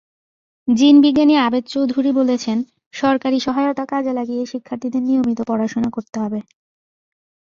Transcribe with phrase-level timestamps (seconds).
[0.67, 2.57] জিনবিজ্ঞানী আবেদ চৌধুরী বলেছেন,
[2.93, 6.39] সরকারি সহায়তা কাজে লাগিয়ে শিক্ষার্থীদের নিয়মিত পড়াশোনা করতে হবে।